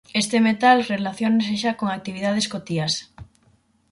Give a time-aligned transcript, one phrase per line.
[0.21, 2.93] Este metal relaciónase xa con actividades cotiás.